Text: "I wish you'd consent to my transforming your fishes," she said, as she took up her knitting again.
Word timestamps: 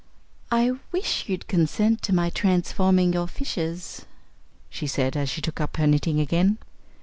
"I 0.49 0.71
wish 0.91 1.29
you'd 1.29 1.47
consent 1.47 2.01
to 2.01 2.11
my 2.15 2.31
transforming 2.31 3.13
your 3.13 3.27
fishes," 3.27 4.05
she 4.67 4.87
said, 4.87 5.15
as 5.15 5.29
she 5.29 5.41
took 5.41 5.61
up 5.61 5.77
her 5.77 5.85
knitting 5.85 6.19
again. 6.19 6.57